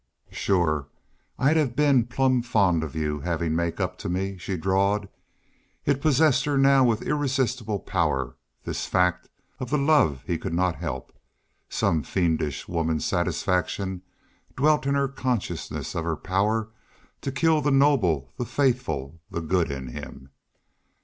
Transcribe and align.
"Shore, 0.31 0.87
I'd 1.37 1.57
have 1.57 1.75
been 1.75 2.07
plumb 2.07 2.41
fond 2.41 2.83
of 2.83 2.95
havin' 2.95 3.51
y'u 3.51 3.55
make 3.55 3.79
up 3.79 3.99
to 3.99 4.09
me," 4.09 4.35
she 4.35 4.57
drawled. 4.57 5.07
It 5.85 6.01
possessed 6.01 6.45
her 6.45 6.57
now 6.57 6.83
with 6.83 7.03
irresistible 7.03 7.77
power, 7.77 8.35
this 8.63 8.87
fact 8.87 9.29
of 9.59 9.69
the 9.69 9.77
love 9.77 10.23
he 10.25 10.39
could 10.39 10.55
not 10.55 10.73
help. 10.77 11.13
Some 11.69 12.01
fiendish 12.01 12.67
woman's 12.67 13.05
satisfaction 13.05 14.01
dwelt 14.55 14.87
in 14.87 14.95
her 14.95 15.07
consciousness 15.07 15.93
of 15.93 16.03
her 16.03 16.15
power 16.17 16.69
to 17.21 17.31
kill 17.31 17.61
the 17.61 17.69
noble, 17.69 18.33
the 18.37 18.45
faithful, 18.45 19.21
the 19.29 19.39
good 19.41 19.69
in 19.69 19.89
him. 19.89 20.31